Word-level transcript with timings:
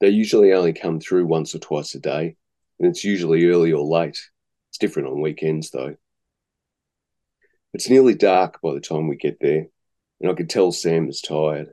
They 0.00 0.10
usually 0.10 0.52
only 0.52 0.72
come 0.72 1.00
through 1.00 1.26
once 1.26 1.54
or 1.54 1.58
twice 1.58 1.94
a 1.94 2.00
day, 2.00 2.36
and 2.78 2.88
it's 2.88 3.04
usually 3.04 3.46
early 3.46 3.72
or 3.72 3.84
late. 3.84 4.20
It's 4.70 4.78
different 4.78 5.08
on 5.08 5.20
weekends, 5.20 5.70
though. 5.70 5.96
It's 7.74 7.90
nearly 7.90 8.14
dark 8.14 8.60
by 8.62 8.74
the 8.74 8.80
time 8.80 9.08
we 9.08 9.16
get 9.16 9.38
there, 9.40 9.66
and 10.20 10.30
I 10.30 10.34
can 10.34 10.46
tell 10.46 10.72
Sam 10.72 11.08
is 11.08 11.20
tired. 11.20 11.70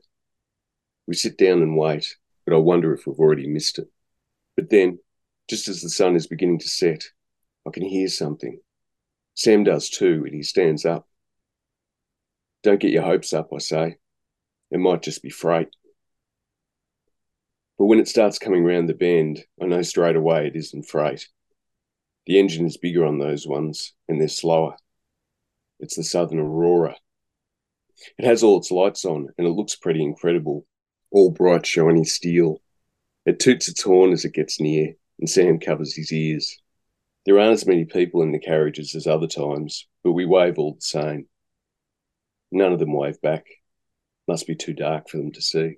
We 1.07 1.13
sit 1.13 1.37
down 1.37 1.61
and 1.61 1.77
wait, 1.77 2.15
but 2.45 2.55
I 2.55 2.57
wonder 2.57 2.93
if 2.93 3.05
we've 3.05 3.19
already 3.19 3.47
missed 3.47 3.79
it. 3.79 3.89
But 4.55 4.69
then, 4.69 4.99
just 5.47 5.67
as 5.67 5.81
the 5.81 5.89
sun 5.89 6.15
is 6.15 6.27
beginning 6.27 6.59
to 6.59 6.67
set, 6.67 7.03
I 7.67 7.71
can 7.71 7.83
hear 7.83 8.07
something. 8.07 8.59
Sam 9.35 9.63
does 9.63 9.89
too, 9.89 10.23
and 10.25 10.33
he 10.33 10.43
stands 10.43 10.85
up. 10.85 11.07
Don't 12.63 12.79
get 12.79 12.91
your 12.91 13.03
hopes 13.03 13.33
up, 13.33 13.49
I 13.53 13.59
say. 13.59 13.97
It 14.71 14.79
might 14.79 15.03
just 15.03 15.21
be 15.21 15.29
freight. 15.29 15.69
But 17.77 17.85
when 17.85 17.99
it 17.99 18.07
starts 18.07 18.39
coming 18.39 18.63
round 18.63 18.87
the 18.87 18.93
bend, 18.93 19.43
I 19.61 19.65
know 19.65 19.81
straight 19.81 20.15
away 20.15 20.47
it 20.47 20.55
isn't 20.55 20.87
freight. 20.87 21.27
The 22.25 22.39
engine 22.39 22.65
is 22.65 22.77
bigger 22.77 23.05
on 23.05 23.19
those 23.19 23.45
ones, 23.45 23.93
and 24.07 24.19
they're 24.19 24.27
slower. 24.27 24.77
It's 25.79 25.95
the 25.95 26.03
Southern 26.03 26.39
Aurora. 26.39 26.95
It 28.17 28.25
has 28.25 28.43
all 28.43 28.57
its 28.57 28.71
lights 28.71 29.05
on, 29.05 29.29
and 29.37 29.45
it 29.45 29.51
looks 29.51 29.75
pretty 29.75 30.01
incredible, 30.01 30.65
all 31.11 31.31
bright, 31.31 31.65
shiny 31.65 32.05
steel. 32.05 32.61
It 33.25 33.39
toots 33.39 33.67
its 33.67 33.81
horn 33.81 34.13
as 34.13 34.25
it 34.25 34.33
gets 34.33 34.59
near, 34.59 34.95
and 35.19 35.29
Sam 35.29 35.59
covers 35.59 35.95
his 35.95 36.11
ears. 36.11 36.57
There 37.25 37.39
aren't 37.39 37.53
as 37.53 37.65
many 37.65 37.85
people 37.85 38.21
in 38.21 38.31
the 38.31 38.39
carriages 38.39 38.95
as 38.95 39.07
other 39.07 39.27
times, 39.27 39.87
but 40.03 40.13
we 40.13 40.25
wave 40.25 40.57
all 40.57 40.75
the 40.75 40.81
same. 40.81 41.27
None 42.51 42.71
of 42.71 42.79
them 42.79 42.93
wave 42.93 43.21
back. 43.21 43.45
Must 44.27 44.47
be 44.47 44.55
too 44.55 44.73
dark 44.73 45.09
for 45.09 45.17
them 45.17 45.31
to 45.33 45.41
see. 45.41 45.77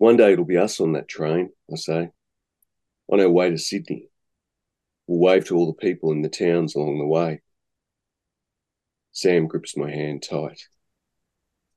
One 0.00 0.16
day 0.16 0.32
it'll 0.32 0.46
be 0.46 0.56
us 0.56 0.80
on 0.80 0.92
that 0.92 1.08
train, 1.08 1.50
I 1.70 1.76
say, 1.76 2.08
on 3.12 3.20
our 3.20 3.28
way 3.28 3.50
to 3.50 3.58
Sydney. 3.58 4.08
We'll 5.06 5.20
wave 5.20 5.44
to 5.48 5.56
all 5.56 5.66
the 5.66 5.74
people 5.74 6.10
in 6.12 6.22
the 6.22 6.30
towns 6.30 6.74
along 6.74 6.98
the 6.98 7.06
way. 7.06 7.42
Sam 9.12 9.46
grips 9.46 9.76
my 9.76 9.90
hand 9.90 10.22
tight. 10.22 10.62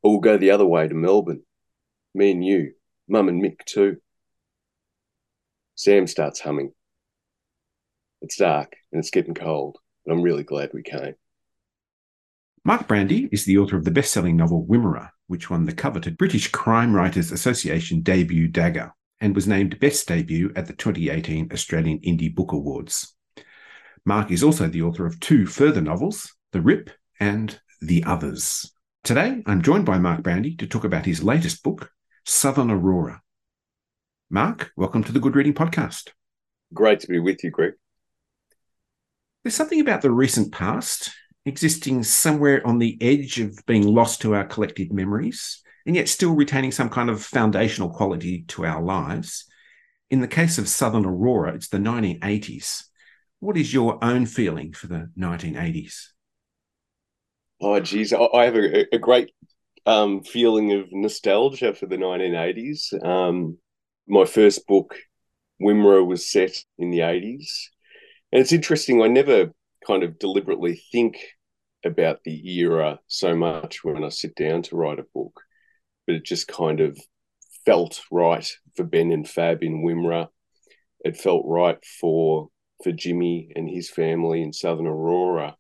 Or 0.01 0.11
we'll 0.11 0.21
go 0.21 0.37
the 0.37 0.51
other 0.51 0.65
way 0.65 0.87
to 0.87 0.93
Melbourne. 0.93 1.43
Me 2.13 2.31
and 2.31 2.45
you, 2.45 2.75
Mum 3.09 3.27
and 3.27 3.43
Mick 3.43 3.65
too. 3.65 3.97
Sam 5.75 6.07
starts 6.07 6.39
humming. 6.39 6.71
It's 8.21 8.37
dark 8.37 8.77
and 8.93 8.99
it's 8.99 9.11
getting 9.11 9.33
cold, 9.33 9.79
but 10.05 10.13
I'm 10.13 10.21
really 10.21 10.43
glad 10.43 10.71
we 10.73 10.81
came. 10.81 11.15
Mark 12.65 12.87
Brandi 12.87 13.27
is 13.33 13.43
the 13.43 13.57
author 13.57 13.75
of 13.75 13.83
the 13.83 13.91
best 13.91 14.13
selling 14.13 14.37
novel 14.37 14.65
Wimmera, 14.65 15.09
which 15.27 15.49
won 15.49 15.65
the 15.65 15.73
coveted 15.73 16.17
British 16.17 16.49
Crime 16.49 16.95
Writers 16.95 17.29
Association 17.29 17.99
debut 17.99 18.47
dagger 18.47 18.93
and 19.19 19.35
was 19.35 19.45
named 19.45 19.81
Best 19.81 20.07
Debut 20.07 20.49
at 20.55 20.67
the 20.67 20.73
2018 20.73 21.51
Australian 21.51 21.99
Indie 21.99 22.33
Book 22.33 22.53
Awards. 22.53 23.13
Mark 24.05 24.31
is 24.31 24.43
also 24.43 24.69
the 24.69 24.81
author 24.81 25.05
of 25.05 25.19
two 25.19 25.45
further 25.45 25.81
novels, 25.81 26.33
The 26.53 26.61
Rip 26.61 26.89
and 27.19 27.59
The 27.81 28.05
Others. 28.05 28.71
Today, 29.03 29.43
I'm 29.45 29.61
joined 29.61 29.85
by 29.85 29.97
Mark 29.97 30.21
Brandi 30.21 30.57
to 30.59 30.65
talk 30.65 30.85
about 30.85 31.05
his 31.05 31.21
latest 31.21 31.63
book, 31.63 31.91
Southern 32.25 32.71
Aurora. 32.71 33.21
Mark, 34.29 34.71
welcome 34.77 35.03
to 35.03 35.11
the 35.11 35.19
Good 35.19 35.35
Reading 35.35 35.53
Podcast. 35.53 36.11
Great 36.73 37.01
to 37.01 37.07
be 37.07 37.19
with 37.19 37.43
you, 37.43 37.51
Greg. 37.51 37.73
There's 39.43 39.53
something 39.53 39.81
about 39.81 40.01
the 40.01 40.11
recent 40.11 40.53
past 40.53 41.11
existing 41.45 42.03
somewhere 42.03 42.65
on 42.65 42.79
the 42.79 42.97
edge 43.01 43.39
of 43.39 43.57
being 43.65 43.87
lost 43.87 44.21
to 44.21 44.35
our 44.35 44.45
collective 44.45 44.91
memories, 44.91 45.61
and 45.85 45.95
yet 45.95 46.07
still 46.07 46.33
retaining 46.33 46.71
some 46.71 46.89
kind 46.89 47.09
of 47.09 47.23
foundational 47.23 47.89
quality 47.89 48.43
to 48.47 48.65
our 48.65 48.81
lives. 48.81 49.45
In 50.09 50.21
the 50.21 50.27
case 50.27 50.57
of 50.57 50.69
Southern 50.69 51.05
Aurora, 51.05 51.55
it's 51.55 51.69
the 51.69 51.77
1980s. 51.77 52.83
What 53.39 53.57
is 53.57 53.73
your 53.73 54.01
own 54.03 54.25
feeling 54.25 54.71
for 54.71 54.87
the 54.87 55.09
1980s? 55.17 56.07
Oh, 57.59 57.79
geez, 57.79 58.13
I 58.13 58.45
have 58.45 58.55
a, 58.55 58.95
a 58.95 58.99
great 58.99 59.31
um, 59.85 60.23
feeling 60.23 60.71
of 60.73 60.91
nostalgia 60.91 61.73
for 61.73 61.85
the 61.85 61.97
1980s. 61.97 63.05
Um, 63.05 63.57
my 64.07 64.25
first 64.25 64.67
book, 64.67 64.95
Wimmera, 65.61 66.05
was 66.05 66.29
set 66.29 66.51
in 66.77 66.91
the 66.91 66.99
80s. 66.99 67.47
And 68.31 68.41
it's 68.41 68.51
interesting, 68.51 69.01
I 69.01 69.07
never 69.07 69.51
kind 69.85 70.03
of 70.03 70.19
deliberately 70.19 70.81
think 70.91 71.17
about 71.85 72.23
the 72.23 72.59
era 72.59 72.99
so 73.07 73.35
much 73.35 73.83
when 73.83 74.03
I 74.03 74.09
sit 74.09 74.35
down 74.35 74.61
to 74.63 74.75
write 74.75 74.99
a 74.99 75.05
book, 75.13 75.41
but 76.07 76.15
it 76.15 76.23
just 76.23 76.47
kind 76.47 76.79
of 76.79 76.97
felt 77.65 78.01
right 78.11 78.49
for 78.75 78.83
Ben 78.83 79.11
and 79.11 79.27
Fab 79.27 79.63
in 79.63 79.83
Wimmera. 79.83 80.29
It 81.03 81.17
felt 81.17 81.43
right 81.45 81.83
for 81.99 82.49
for 82.83 82.91
Jimmy 82.91 83.51
and 83.55 83.69
his 83.69 83.89
family 83.89 84.41
in 84.41 84.51
Southern 84.51 84.87
Aurora. 84.87 85.55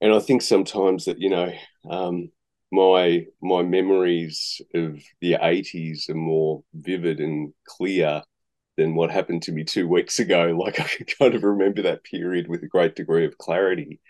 And 0.00 0.12
I 0.12 0.20
think 0.20 0.42
sometimes 0.42 1.04
that 1.04 1.20
you 1.20 1.30
know 1.30 1.52
um, 1.88 2.30
my 2.72 3.26
my 3.40 3.62
memories 3.62 4.60
of 4.74 5.00
the 5.20 5.34
'80s 5.34 6.08
are 6.10 6.14
more 6.14 6.64
vivid 6.74 7.20
and 7.20 7.52
clear 7.66 8.22
than 8.76 8.94
what 8.94 9.10
happened 9.10 9.42
to 9.42 9.52
me 9.52 9.64
two 9.64 9.88
weeks 9.96 10.18
ago. 10.18 10.56
Like 10.58 10.80
I 10.80 10.84
can 10.84 11.06
kind 11.18 11.34
of 11.34 11.44
remember 11.44 11.82
that 11.82 12.04
period 12.04 12.48
with 12.48 12.62
a 12.62 12.68
great 12.68 12.94
degree 12.94 13.26
of 13.26 13.38
clarity. 13.38 14.00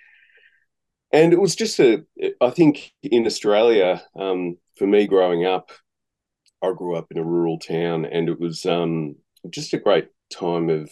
And 1.13 1.33
it 1.33 1.41
was 1.41 1.55
just 1.55 1.79
a, 1.79 2.05
I 2.41 2.51
think 2.51 2.93
in 3.03 3.27
Australia, 3.27 4.03
um, 4.19 4.57
for 4.79 4.87
me 4.87 5.07
growing 5.07 5.45
up, 5.45 5.71
I 6.63 6.73
grew 6.73 6.97
up 6.97 7.09
in 7.11 7.19
a 7.19 7.25
rural 7.25 7.59
town 7.59 8.07
and 8.07 8.29
it 8.29 8.41
was 8.41 8.65
um, 8.65 9.17
just 9.51 9.75
a 9.75 9.79
great 9.79 10.09
time 10.33 10.71
of 10.71 10.91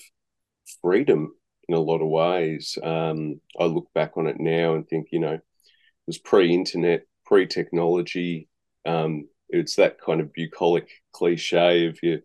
freedom 0.83 1.33
in 1.69 1.75
a 1.75 1.81
lot 1.81 2.03
of 2.03 2.09
ways. 2.09 2.77
Um, 2.83 3.41
I 3.59 3.65
look 3.65 3.89
back 3.95 4.17
on 4.17 4.27
it 4.27 4.39
now 4.39 4.75
and 4.75 4.87
think, 4.87 5.09
you 5.13 5.21
know, 5.21 5.35
it 5.35 5.43
was 6.07 6.19
pre 6.19 6.53
internet, 6.53 7.07
pre 7.25 7.47
technology. 7.47 8.49
Um, 8.85 9.29
it's 9.49 9.77
that 9.77 10.01
kind 10.01 10.21
of 10.21 10.33
bucolic 10.33 10.89
cliche 11.13 11.87
of 11.87 11.99
you 12.03 12.21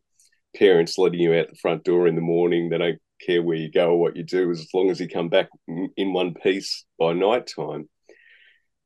parents 0.55 0.97
letting 0.97 1.19
you 1.19 1.33
out 1.35 1.49
the 1.49 1.57
front 1.57 1.83
door 1.83 2.07
in 2.07 2.15
the 2.15 2.21
morning. 2.21 2.69
They 2.69 2.77
don't 2.77 2.99
care 3.25 3.41
where 3.41 3.57
you 3.57 3.71
go 3.71 3.91
or 3.91 3.99
what 3.99 4.15
you 4.15 4.23
do, 4.23 4.51
as 4.51 4.67
long 4.73 4.89
as 4.89 4.99
you 4.99 5.07
come 5.07 5.29
back 5.29 5.49
in 5.67 6.13
one 6.13 6.33
piece 6.33 6.85
by 6.99 7.13
night 7.13 7.49
time. 7.55 7.89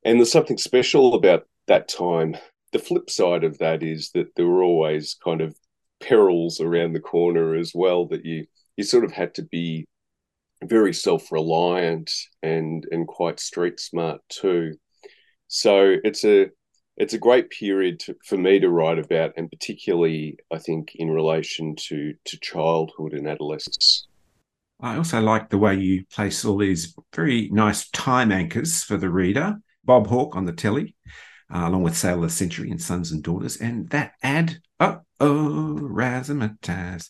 And 0.03 0.19
there's 0.19 0.31
something 0.31 0.58
special 0.58 1.13
about 1.13 1.47
that 1.68 1.88
time. 1.88 2.38
The 2.72 2.79
flip 2.79 3.09
side 3.09 3.44
of 3.44 3.58
that 3.59 3.84
is 3.84 4.12
that 4.13 4.35
there 4.35 4.47
were 4.47 4.63
always 4.63 5.16
kind 5.24 5.41
of 5.41 5.56
perils 6.00 6.62
around 6.62 6.94
the 6.94 7.00
corner 7.00 7.56
as 7.56 7.74
well 7.75 8.08
that 8.08 8.25
you 8.25 8.46
you 8.78 8.84
sort 8.85 9.03
of 9.03 9.12
had 9.12 9.34
to 9.35 9.44
be 9.44 9.85
very 10.63 10.94
self-reliant 10.94 12.12
and 12.41 12.85
and 12.91 13.08
quite 13.08 13.40
street 13.40 13.79
smart 13.79 14.22
too. 14.29 14.74
So 15.47 15.96
it's 16.03 16.24
a 16.24 16.47
it's 16.99 17.13
a 17.13 17.17
great 17.17 17.49
period 17.49 17.99
to, 18.01 18.15
for 18.25 18.37
me 18.37 18.59
to 18.59 18.69
write 18.69 18.99
about, 18.99 19.31
and 19.37 19.49
particularly, 19.49 20.37
I 20.53 20.57
think, 20.57 20.91
in 20.96 21.09
relation 21.09 21.75
to 21.87 22.13
to 22.25 22.40
childhood 22.40 23.13
and 23.13 23.28
adolescence. 23.28 24.07
I 24.81 24.97
also 24.97 25.22
like 25.22 25.49
the 25.49 25.57
way 25.57 25.75
you 25.75 26.05
place 26.05 26.46
all 26.46 26.57
these 26.57 26.96
very 27.16 27.49
nice 27.51 27.90
time 27.90 28.31
anchors 28.31 28.84
for 28.84 28.97
the 28.97 29.09
reader. 29.09 29.57
Bob 29.84 30.07
Hawke 30.07 30.35
on 30.35 30.46
the 30.46 30.53
telly, 30.53 30.96
uh, 31.53 31.67
along 31.67 31.84
with 31.84 31.97
Sailor 31.97 32.17
of 32.17 32.22
the 32.23 32.29
Century 32.29 32.69
and 32.69 32.81
Sons 32.81 33.11
and 33.11 33.23
Daughters, 33.23 33.57
and 33.57 33.90
that 33.90 34.13
ad, 34.22 34.59
oh, 34.79 34.99
oh, 35.19 35.78
razzmatazz. 35.81 37.09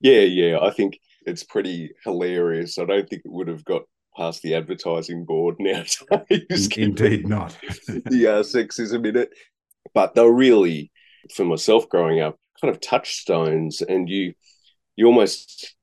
Yeah, 0.00 0.20
yeah, 0.20 0.58
I 0.60 0.70
think 0.70 0.98
it's 1.26 1.44
pretty 1.44 1.90
hilarious. 2.04 2.78
I 2.78 2.84
don't 2.84 3.08
think 3.08 3.22
it 3.24 3.32
would 3.32 3.48
have 3.48 3.64
got 3.64 3.82
past 4.16 4.42
the 4.42 4.54
advertising 4.54 5.24
board 5.24 5.56
nowadays. 5.60 6.68
Indeed, 6.76 7.28
not. 7.28 7.56
the 7.88 8.26
uh, 8.26 8.42
sexism 8.42 9.06
in 9.06 9.16
it, 9.16 9.30
but 9.92 10.14
they're 10.14 10.30
really, 10.30 10.90
for 11.34 11.44
myself 11.44 11.88
growing 11.88 12.20
up, 12.20 12.38
kind 12.60 12.74
of 12.74 12.80
touchstones, 12.80 13.82
and 13.82 14.08
you 14.08 14.34
you 14.96 15.06
almost 15.06 15.74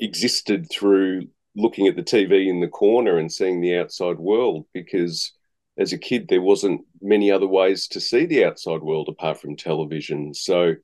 existed 0.00 0.66
through 0.70 1.28
looking 1.54 1.86
at 1.86 1.96
the 1.96 2.02
TV 2.02 2.48
in 2.48 2.60
the 2.60 2.68
corner 2.68 3.18
and 3.18 3.30
seeing 3.30 3.60
the 3.60 3.76
outside 3.76 4.18
world 4.18 4.66
because 4.72 5.32
as 5.78 5.92
a 5.92 5.98
kid 5.98 6.26
there 6.28 6.40
wasn't 6.40 6.80
many 7.00 7.30
other 7.30 7.46
ways 7.46 7.86
to 7.86 8.00
see 8.00 8.26
the 8.26 8.44
outside 8.44 8.82
world 8.82 9.08
apart 9.08 9.40
from 9.40 9.54
television 9.54 10.34
so 10.34 10.74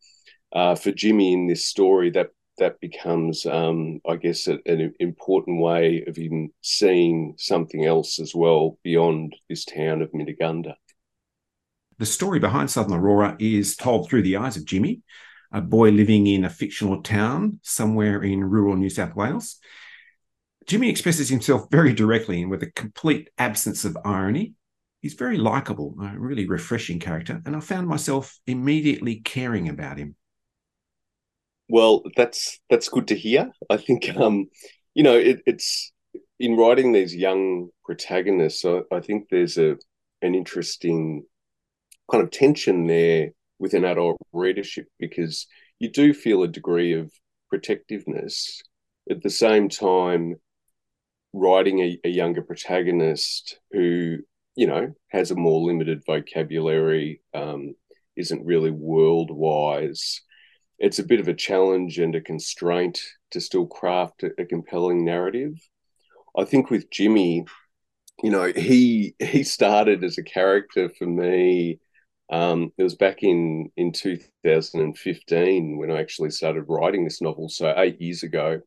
uh, 0.53 0.75
for 0.75 0.93
Jimmy 0.93 1.33
in 1.33 1.47
this 1.47 1.67
story 1.67 2.11
that 2.11 2.31
that 2.59 2.81
becomes, 2.81 3.47
um, 3.47 4.01
I 4.09 4.17
guess, 4.17 4.47
a, 4.49 4.59
an 4.67 4.95
important 5.01 5.61
way 5.61 6.05
of 6.07 6.17
him 6.17 6.51
seeing 6.61 7.35
something 7.39 7.85
else 7.85 8.19
as 8.19 8.35
well 8.35 8.79
beyond 8.83 9.35
this 9.49 9.65
town 9.65 10.03
of 10.03 10.13
Mittagunda. 10.13 10.75
The 11.99 12.07
story 12.07 12.39
behind 12.39 12.71
Southern 12.71 12.99
Aurora 12.99 13.37
is 13.41 13.75
told 13.75 14.09
through 14.09 14.23
the 14.23 14.37
eyes 14.37 14.57
of 14.57 14.65
Jimmy, 14.65 15.03
a 15.51 15.61
boy 15.61 15.91
living 15.91 16.27
in 16.27 16.45
a 16.45 16.51
fictional 16.51 17.03
town 17.03 17.59
somewhere 17.63 18.23
in 18.23 18.45
rural 18.45 18.77
New 18.77 18.91
South 18.91 19.17
Wales. 19.17 19.57
Jimmy 20.67 20.91
expresses 20.91 21.29
himself 21.31 21.67
very 21.71 21.95
directly 21.95 22.43
and 22.43 22.51
with 22.51 22.63
a 22.63 22.71
complete 22.71 23.31
absence 23.39 23.85
of 23.85 23.97
irony. 24.05 24.53
He's 25.01 25.15
very 25.15 25.39
likable, 25.39 25.97
a 26.03 26.19
really 26.19 26.47
refreshing 26.47 27.01
character, 27.01 27.41
and 27.47 27.57
I 27.57 27.61
found 27.61 27.89
myself 27.89 28.39
immediately 28.47 29.21
caring 29.21 29.69
about 29.69 29.97
him. 29.97 30.15
Well, 31.69 32.03
that's 32.17 32.59
that's 32.71 32.89
good 32.89 33.09
to 33.09 33.15
hear. 33.15 33.51
I 33.69 33.77
think 33.77 34.17
um, 34.17 34.49
you 34.95 35.03
know 35.03 35.17
it, 35.17 35.41
it's 35.47 35.93
in 36.41 36.57
writing 36.57 36.93
these 36.93 37.15
young 37.15 37.69
protagonists. 37.85 38.65
I, 38.65 38.81
I 38.93 39.01
think 39.01 39.29
there's 39.31 39.59
a 39.59 39.77
an 40.23 40.35
interesting 40.35 41.25
kind 42.11 42.25
of 42.25 42.31
tension 42.31 42.87
there 42.87 43.31
with 43.59 43.75
an 43.75 43.85
adult 43.85 44.19
readership 44.33 44.87
because 44.99 45.47
you 45.79 45.91
do 45.91 46.15
feel 46.15 46.43
a 46.43 46.49
degree 46.49 46.93
of 46.95 47.13
protectiveness 47.49 48.63
at 49.11 49.23
the 49.23 49.31
same 49.31 49.69
time 49.69 50.37
writing 51.33 51.81
a, 51.81 51.99
a, 52.05 52.09
younger 52.09 52.43
protagonist 52.43 53.59
who 53.73 54.17
you 54.57 54.67
know 54.67 54.93
has 55.09 55.31
a 55.31 55.37
more 55.37 55.61
limited 55.61 56.03
vocabulary 56.07 57.21
um, 57.35 57.75
isn't 58.17 58.45
really 58.45 58.71
world 58.71 59.31
wise 59.31 60.23
it's 60.79 60.99
a 60.99 61.05
bit 61.05 61.21
of 61.21 61.29
a 61.29 61.35
challenge 61.35 61.99
and 61.99 62.15
a 62.15 62.21
constraint 62.21 63.01
to 63.31 63.41
still 63.41 63.67
craft 63.67 64.23
a, 64.23 64.31
a 64.41 64.45
compelling 64.45 65.05
narrative 65.05 65.55
i 66.37 66.45
think 66.45 66.71
with 66.71 66.91
jimmy 66.91 67.45
you 68.23 68.31
know 68.31 68.53
he 68.55 69.15
he 69.19 69.43
started 69.43 70.03
as 70.05 70.19
a 70.19 70.23
character 70.23 70.89
for 70.99 71.07
me 71.07 71.79
um, 72.31 72.73
it 72.77 72.83
was 72.83 72.95
back 72.95 73.23
in 73.23 73.71
in 73.77 73.93
2015 73.93 75.79
when 75.79 75.91
I 75.91 76.01
actually 76.01 76.31
started 76.31 76.65
writing 76.69 77.05
this 77.05 77.23
novel. 77.23 77.49
So 77.49 77.73
eight 77.77 78.01
years 78.01 78.23
ago, 78.23 78.53
it 78.53 78.63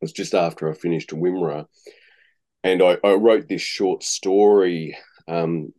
was 0.00 0.12
just 0.12 0.34
after 0.34 0.70
I 0.70 0.74
finished 0.74 1.10
Wimmera, 1.10 1.66
and 2.62 2.82
I, 2.82 2.98
I 3.02 3.14
wrote 3.14 3.48
this 3.48 3.62
short 3.62 4.02
story, 4.02 4.96
um, 5.26 5.72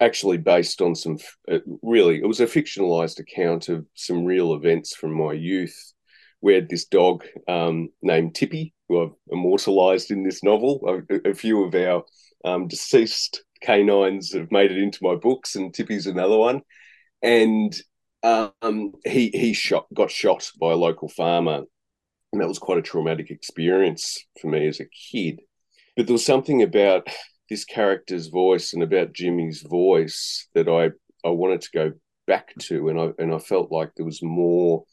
actually 0.00 0.38
based 0.38 0.82
on 0.82 0.94
some 0.94 1.18
uh, 1.50 1.58
really 1.82 2.16
it 2.16 2.26
was 2.26 2.40
a 2.40 2.46
fictionalized 2.46 3.18
account 3.18 3.68
of 3.68 3.86
some 3.94 4.24
real 4.24 4.54
events 4.54 4.94
from 4.94 5.12
my 5.12 5.32
youth. 5.32 5.92
We 6.42 6.54
had 6.54 6.68
this 6.68 6.84
dog 6.84 7.24
um, 7.48 7.88
named 8.02 8.34
Tippy, 8.34 8.74
who 8.88 9.02
I've 9.02 9.14
immortalized 9.30 10.10
in 10.10 10.22
this 10.22 10.42
novel. 10.44 11.04
A, 11.10 11.30
a 11.30 11.34
few 11.34 11.64
of 11.64 11.74
our 11.74 12.04
um, 12.44 12.68
deceased 12.68 13.42
canines 13.62 14.32
have 14.32 14.52
made 14.52 14.70
it 14.70 14.78
into 14.78 14.98
my 15.02 15.14
books, 15.14 15.56
and 15.56 15.72
Tippy's 15.72 16.06
another 16.06 16.36
one. 16.36 16.60
And 17.22 17.74
um, 18.22 18.92
he 19.04 19.30
he 19.30 19.54
shot 19.54 19.86
got 19.94 20.10
shot 20.10 20.50
by 20.60 20.72
a 20.72 20.76
local 20.76 21.08
farmer, 21.08 21.64
and 22.32 22.42
that 22.42 22.48
was 22.48 22.58
quite 22.58 22.78
a 22.78 22.82
traumatic 22.82 23.30
experience 23.30 24.24
for 24.40 24.48
me 24.48 24.66
as 24.66 24.80
a 24.80 24.86
kid. 24.86 25.40
But 25.96 26.06
there 26.06 26.14
was 26.14 26.24
something 26.24 26.62
about 26.62 27.08
this 27.48 27.64
character's 27.64 28.28
voice 28.28 28.72
and 28.72 28.82
about 28.82 29.12
Jimmy's 29.12 29.62
voice 29.62 30.48
that 30.54 30.68
I 30.68 30.90
I 31.26 31.30
wanted 31.30 31.62
to 31.62 31.70
go 31.72 31.92
back 32.26 32.54
to, 32.62 32.88
and 32.88 33.00
I 33.00 33.10
and 33.18 33.34
I 33.34 33.38
felt 33.38 33.70
like 33.72 33.92
there 33.94 34.06
was 34.06 34.22
more 34.22 34.84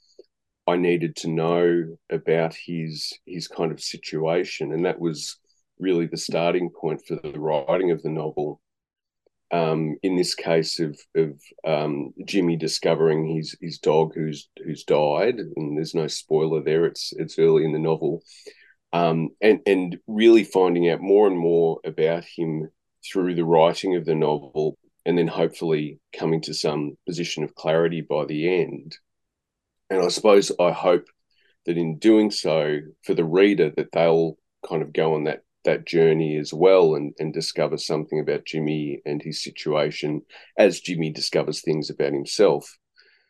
I 0.68 0.78
needed 0.78 1.16
to 1.18 1.30
know 1.30 1.98
about 2.10 2.56
his 2.56 3.14
his 3.26 3.48
kind 3.48 3.72
of 3.72 3.82
situation, 3.82 4.72
and 4.72 4.86
that 4.86 5.00
was 5.00 5.38
really 5.80 6.06
the 6.06 6.18
starting 6.18 6.70
point 6.70 7.02
for 7.08 7.16
the 7.16 7.40
writing 7.40 7.92
of 7.92 8.02
the 8.04 8.10
novel. 8.10 8.62
Um, 9.52 9.98
in 10.02 10.16
this 10.16 10.34
case 10.34 10.80
of 10.80 10.98
of 11.16 11.40
um, 11.66 12.14
Jimmy 12.26 12.56
discovering 12.56 13.36
his 13.36 13.56
his 13.62 13.78
dog 13.78 14.14
who's 14.16 14.50
who's 14.64 14.84
died, 14.84 15.36
and 15.56 15.78
there's 15.78 15.94
no 15.94 16.08
spoiler 16.08 16.64
there. 16.64 16.86
It's 16.86 17.14
it's 17.18 17.38
early 17.38 17.66
in 17.66 17.74
the 17.74 17.80
novel, 17.80 18.24
um, 18.94 19.30
and 19.42 19.60
and 19.66 19.98
really 20.08 20.44
finding 20.44 20.90
out 20.90 21.02
more 21.02 21.28
and 21.28 21.38
more 21.38 21.80
about 21.84 22.24
him 22.24 22.70
through 23.06 23.36
the 23.36 23.44
writing 23.44 23.96
of 23.96 24.06
the 24.06 24.16
novel, 24.16 24.78
and 25.06 25.18
then 25.18 25.28
hopefully 25.28 26.00
coming 26.18 26.42
to 26.42 26.54
some 26.54 26.96
position 27.06 27.44
of 27.44 27.56
clarity 27.56 28.02
by 28.02 28.26
the 28.26 28.62
end. 28.62 28.96
And 29.90 30.02
I 30.02 30.08
suppose 30.08 30.52
I 30.60 30.72
hope 30.72 31.06
that 31.66 31.78
in 31.78 31.98
doing 31.98 32.32
so, 32.32 32.80
for 33.04 33.14
the 33.14 33.26
reader, 33.26 33.72
that 33.76 33.92
they'll 33.92 34.38
kind 34.68 34.82
of 34.82 34.94
go 34.94 35.16
on 35.16 35.26
that 35.26 35.42
that 35.66 35.88
journey 35.88 36.38
as 36.38 36.54
well 36.54 36.96
and, 36.96 37.14
and 37.20 37.34
discover 37.34 37.78
something 37.78 38.20
about 38.20 38.46
Jimmy 38.46 39.02
and 39.06 39.22
his 39.22 39.42
situation 39.42 40.22
as 40.58 40.82
Jimmy 40.82 41.10
discovers 41.10 41.62
things 41.62 41.90
about 41.90 42.12
himself. 42.12 42.78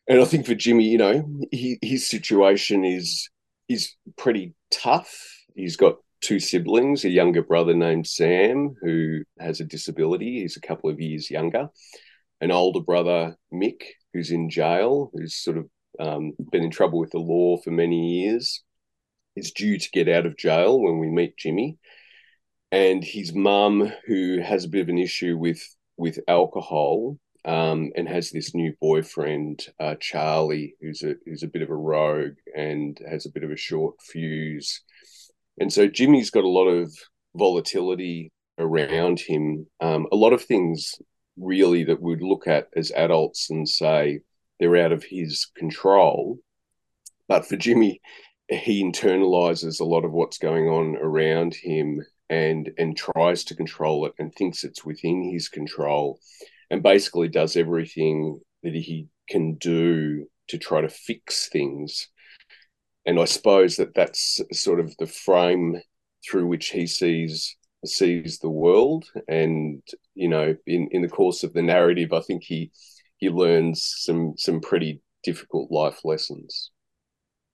And 0.07 0.19
I 0.19 0.25
think 0.25 0.45
for 0.45 0.55
Jimmy, 0.55 0.85
you 0.85 0.97
know, 0.97 1.25
he, 1.51 1.77
his 1.81 2.09
situation 2.09 2.83
is 2.83 3.29
is 3.69 3.95
pretty 4.17 4.53
tough. 4.71 5.42
He's 5.55 5.77
got 5.77 5.97
two 6.21 6.39
siblings, 6.39 7.03
a 7.03 7.09
younger 7.09 7.43
brother 7.43 7.73
named 7.73 8.07
Sam 8.07 8.75
who 8.81 9.23
has 9.39 9.59
a 9.59 9.65
disability. 9.65 10.41
He's 10.41 10.57
a 10.57 10.61
couple 10.61 10.89
of 10.89 10.99
years 10.99 11.29
younger. 11.29 11.69
An 12.41 12.51
older 12.51 12.81
brother, 12.81 13.37
Mick, 13.53 13.81
who's 14.13 14.31
in 14.31 14.49
jail, 14.49 15.11
who's 15.13 15.35
sort 15.35 15.57
of 15.57 15.69
um, 15.99 16.33
been 16.51 16.63
in 16.63 16.71
trouble 16.71 16.99
with 16.99 17.11
the 17.11 17.19
law 17.19 17.57
for 17.57 17.71
many 17.71 18.21
years, 18.21 18.63
is 19.35 19.51
due 19.51 19.77
to 19.77 19.91
get 19.91 20.09
out 20.09 20.25
of 20.25 20.37
jail 20.37 20.79
when 20.79 20.99
we 20.99 21.09
meet 21.09 21.37
Jimmy 21.37 21.77
and 22.73 23.03
his 23.03 23.35
mum, 23.35 23.93
who 24.07 24.41
has 24.41 24.65
a 24.65 24.67
bit 24.67 24.81
of 24.81 24.89
an 24.89 24.97
issue 24.97 25.37
with 25.37 25.61
with 25.95 26.19
alcohol, 26.27 27.19
um, 27.45 27.91
and 27.95 28.09
has 28.09 28.31
this 28.31 28.55
new 28.55 28.73
boyfriend, 28.81 29.67
uh, 29.79 29.93
Charlie, 29.99 30.75
who's 30.81 31.03
a 31.03 31.13
who's 31.23 31.43
a 31.43 31.47
bit 31.47 31.61
of 31.61 31.69
a 31.69 31.75
rogue 31.75 32.37
and 32.57 32.99
has 33.07 33.27
a 33.27 33.29
bit 33.29 33.43
of 33.43 33.51
a 33.51 33.55
short 33.55 34.01
fuse, 34.01 34.81
and 35.59 35.71
so 35.71 35.87
Jimmy's 35.87 36.29
got 36.29 36.43
a 36.43 36.49
lot 36.49 36.67
of 36.67 36.91
volatility 37.35 38.31
around 38.57 39.19
him. 39.19 39.67
Um, 39.79 40.07
a 40.11 40.15
lot 40.15 40.33
of 40.33 40.43
things 40.43 40.95
really 41.37 41.83
that 41.85 42.01
we'd 42.01 42.21
look 42.21 42.47
at 42.47 42.67
as 42.75 42.91
adults 42.91 43.49
and 43.49 43.67
say 43.67 44.19
they're 44.59 44.77
out 44.77 44.91
of 44.91 45.03
his 45.03 45.47
control, 45.57 46.37
but 47.27 47.45
for 47.47 47.55
Jimmy, 47.55 48.01
he 48.49 48.83
internalizes 48.83 49.79
a 49.79 49.85
lot 49.85 50.05
of 50.05 50.11
what's 50.11 50.37
going 50.37 50.67
on 50.67 50.95
around 50.97 51.55
him 51.55 52.01
and 52.29 52.71
and 52.77 52.97
tries 52.97 53.43
to 53.45 53.55
control 53.55 54.05
it 54.05 54.13
and 54.19 54.33
thinks 54.33 54.63
it's 54.63 54.85
within 54.85 55.29
his 55.31 55.49
control 55.49 56.19
and 56.69 56.83
basically 56.83 57.27
does 57.27 57.55
everything 57.55 58.39
that 58.63 58.73
he 58.73 59.07
can 59.29 59.55
do 59.55 60.25
to 60.47 60.57
try 60.57 60.81
to 60.81 60.89
fix 60.89 61.49
things 61.49 62.09
and 63.05 63.19
i 63.19 63.25
suppose 63.25 63.75
that 63.75 63.93
that's 63.95 64.41
sort 64.51 64.79
of 64.79 64.93
the 64.97 65.07
frame 65.07 65.79
through 66.25 66.47
which 66.47 66.69
he 66.69 66.87
sees 66.87 67.55
sees 67.85 68.39
the 68.39 68.49
world 68.49 69.05
and 69.27 69.81
you 70.15 70.29
know 70.29 70.55
in 70.65 70.87
in 70.91 71.01
the 71.01 71.09
course 71.09 71.43
of 71.43 71.53
the 71.53 71.61
narrative 71.61 72.13
i 72.13 72.21
think 72.21 72.43
he 72.43 72.71
he 73.17 73.29
learns 73.29 73.93
some 73.97 74.33
some 74.37 74.61
pretty 74.61 75.01
difficult 75.23 75.69
life 75.69 75.99
lessons 76.05 76.71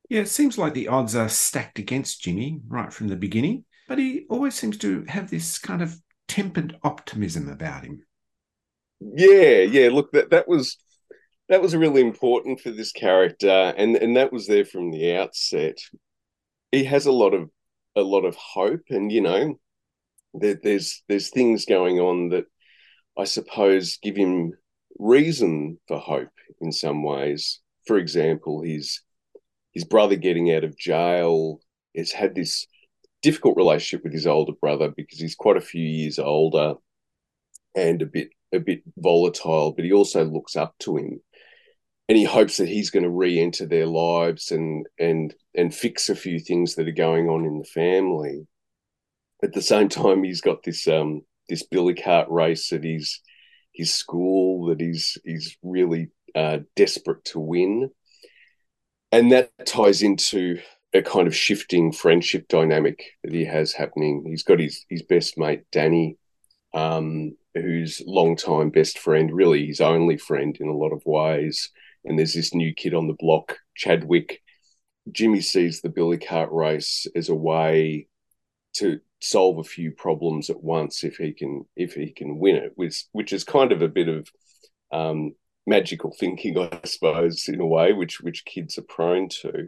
yeah 0.10 0.22
it 0.22 0.30
seems 0.30 0.58
like 0.58 0.74
the 0.74 0.88
odds 0.88 1.16
are 1.16 1.30
stacked 1.30 1.80
against 1.80 2.22
jimmy 2.22 2.60
right 2.68 2.94
from 2.94 3.08
the 3.08 3.16
beginning 3.16 3.66
but 3.90 3.98
he 3.98 4.28
always 4.30 4.54
seems 4.54 4.78
to 4.78 5.04
have 5.08 5.32
this 5.32 5.58
kind 5.58 5.82
of 5.82 6.00
tempered 6.30 6.78
optimism 6.84 7.50
about 7.50 7.84
him. 7.84 8.04
Yeah, 9.02 9.62
yeah. 9.62 9.90
Look, 9.90 10.12
that 10.12 10.30
that 10.30 10.48
was 10.48 10.78
that 11.50 11.62
was 11.62 11.76
really 11.76 12.02
important 12.02 12.62
for 12.62 12.70
this 12.72 12.92
character, 12.92 13.74
and 13.76 13.96
and 13.96 14.16
that 14.16 14.32
was 14.32 14.48
there 14.48 14.66
from 14.66 14.92
the 14.92 15.16
outset. 15.16 15.78
He 16.72 16.84
has 16.86 17.08
a 17.08 17.12
lot 17.12 17.34
of 17.34 17.50
a 17.96 18.02
lot 18.02 18.24
of 18.24 18.36
hope, 18.36 18.84
and 18.90 19.12
you 19.12 19.22
know, 19.22 19.60
there, 20.34 20.60
there's 20.62 21.04
there's 21.10 21.30
things 21.30 21.66
going 21.66 22.00
on 22.00 22.30
that 22.30 22.46
I 23.18 23.24
suppose 23.24 23.98
give 24.02 24.16
him 24.16 24.54
reason 25.00 25.80
for 25.88 26.00
hope 26.00 26.30
in 26.62 26.72
some 26.72 27.04
ways. 27.04 27.60
For 27.88 27.98
example, 27.98 28.62
his 28.62 29.02
his 29.74 29.86
brother 29.86 30.16
getting 30.16 30.54
out 30.54 30.64
of 30.64 30.78
jail 30.78 31.62
has 31.96 32.12
had 32.12 32.36
this 32.36 32.68
difficult 33.24 33.58
relationship 33.58 34.04
with 34.04 34.14
his 34.14 34.28
older 34.28 34.54
brother 34.62 34.90
because 34.96 35.20
he's 35.20 35.36
quite 35.36 35.58
a 35.58 35.62
few 35.62 35.84
years 35.84 36.20
older 36.20 36.76
and 37.76 38.04
a 38.04 38.06
bit 38.06 38.30
a 38.54 38.60
bit 38.60 38.84
volatile, 38.98 39.72
but 39.72 39.86
he 39.86 39.92
also 39.92 40.24
looks 40.24 40.56
up 40.56 40.76
to 40.80 40.98
him 40.98 41.22
and 42.10 42.18
he 42.18 42.24
hopes 42.24 42.58
that 42.58 42.68
he's 42.68 42.90
going 42.90 43.04
to 43.04 43.10
re-enter 43.10 43.68
their 43.68 43.86
lives 43.86 44.52
and 44.52 44.88
and 44.98 45.34
and 45.56 45.74
fix 45.74 46.10
a 46.10 46.16
few 46.16 46.40
things 46.40 46.76
that 46.76 46.88
are 46.88 46.92
going 46.92 47.30
on 47.30 47.46
in 47.46 47.60
the 47.60 47.66
family. 47.66 48.48
At 49.44 49.54
the 49.54 49.62
same 49.62 49.88
time, 49.88 50.24
he's 50.24 50.42
got 50.42 50.64
this 50.64 50.88
um 50.88 51.22
this 51.48 51.64
billy 51.64 51.94
cart 51.94 52.28
race 52.30 52.74
at 52.74 52.84
his 52.84 53.22
his 53.74 53.94
school 53.94 54.66
that 54.66 54.82
he's 54.82 55.18
he's 55.24 55.56
really 55.62 56.10
uh, 56.36 56.60
desperate 56.76 57.24
to 57.26 57.40
win, 57.40 57.92
and 59.12 59.32
that 59.32 59.52
ties 59.66 60.02
into 60.02 60.60
a 60.94 61.04
kind 61.04 61.28
of 61.28 61.36
shifting 61.36 61.92
friendship 61.92 62.48
dynamic 62.48 63.04
that 63.24 63.34
he 63.34 63.46
has 63.46 63.74
happening. 63.74 64.24
He's 64.26 64.44
got 64.44 64.60
his 64.60 64.84
his 64.90 65.04
best 65.04 65.38
mate 65.38 65.62
Danny, 65.72 66.18
um, 66.74 67.38
who's 67.54 68.02
longtime 68.06 68.72
best 68.72 68.98
friend, 68.98 69.32
really 69.32 69.68
his 69.68 69.80
only 69.80 70.18
friend 70.18 70.58
in 70.60 70.68
a 70.68 70.76
lot 70.76 70.92
of 70.92 71.06
ways. 71.06 71.70
And 72.06 72.18
there's 72.18 72.34
this 72.34 72.54
new 72.54 72.74
kid 72.74 72.94
on 72.94 73.08
the 73.08 73.16
block, 73.20 73.58
Chadwick. 73.76 74.42
Jimmy 75.12 75.42
sees 75.42 75.82
the 75.82 75.90
billy 75.90 76.18
cart 76.18 76.52
race 76.52 77.08
as 77.16 77.30
a 77.30 77.36
way 77.36 78.08
to 78.74 79.00
solve 79.22 79.58
a 79.58 79.64
few 79.64 79.92
problems 79.92 80.50
at 80.50 80.64
once 80.64 81.04
if 81.04 81.18
he 81.18 81.34
can 81.34 81.66
if 81.76 81.94
he 81.94 82.12
can 82.12 82.40
win 82.40 82.56
it, 82.56 82.74
which 82.76 83.06
which 83.12 83.34
is 83.34 83.44
kind 83.44 83.72
of 83.72 83.82
a 83.82 83.88
bit 83.88 84.08
of 84.08 84.30
um, 84.92 85.34
magical 85.68 86.16
thinking, 86.18 86.58
I 86.58 86.80
suppose, 86.86 87.48
in 87.48 87.60
a 87.60 87.66
way, 87.66 87.94
which 87.94 88.22
which 88.22 88.46
kids 88.46 88.78
are 88.78 88.84
prone 88.84 89.30
to. 89.42 89.68